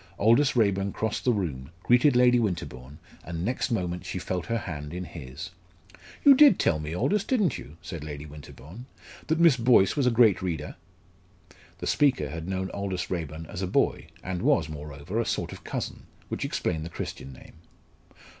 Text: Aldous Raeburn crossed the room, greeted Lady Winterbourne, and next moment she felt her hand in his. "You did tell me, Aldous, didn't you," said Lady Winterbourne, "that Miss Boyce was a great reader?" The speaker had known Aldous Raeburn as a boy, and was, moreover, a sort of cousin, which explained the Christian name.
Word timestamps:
Aldous 0.17 0.55
Raeburn 0.55 0.91
crossed 0.93 1.25
the 1.25 1.31
room, 1.31 1.69
greeted 1.83 2.15
Lady 2.15 2.39
Winterbourne, 2.39 2.97
and 3.23 3.45
next 3.45 3.69
moment 3.69 4.03
she 4.03 4.17
felt 4.17 4.47
her 4.47 4.57
hand 4.57 4.95
in 4.95 5.03
his. 5.05 5.51
"You 6.25 6.33
did 6.33 6.57
tell 6.57 6.79
me, 6.79 6.95
Aldous, 6.95 7.23
didn't 7.23 7.59
you," 7.59 7.77
said 7.83 8.03
Lady 8.03 8.25
Winterbourne, 8.25 8.87
"that 9.27 9.39
Miss 9.39 9.57
Boyce 9.57 9.95
was 9.95 10.07
a 10.07 10.09
great 10.09 10.41
reader?" 10.41 10.75
The 11.77 11.85
speaker 11.85 12.31
had 12.31 12.47
known 12.49 12.71
Aldous 12.71 13.11
Raeburn 13.11 13.45
as 13.45 13.61
a 13.61 13.67
boy, 13.67 14.07
and 14.23 14.41
was, 14.41 14.67
moreover, 14.69 15.19
a 15.19 15.23
sort 15.27 15.51
of 15.51 15.63
cousin, 15.63 16.07
which 16.29 16.45
explained 16.45 16.83
the 16.83 16.89
Christian 16.89 17.31
name. 17.31 17.59